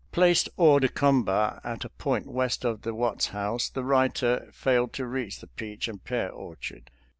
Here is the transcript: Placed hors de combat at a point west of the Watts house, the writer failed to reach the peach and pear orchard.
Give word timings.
Placed 0.11 0.49
hors 0.57 0.81
de 0.81 0.89
combat 0.89 1.61
at 1.63 1.85
a 1.85 1.89
point 1.89 2.25
west 2.25 2.65
of 2.65 2.81
the 2.81 2.95
Watts 2.95 3.27
house, 3.27 3.69
the 3.69 3.83
writer 3.83 4.49
failed 4.51 4.93
to 4.93 5.05
reach 5.05 5.39
the 5.41 5.45
peach 5.47 5.87
and 5.87 6.03
pear 6.03 6.31
orchard. 6.31 6.89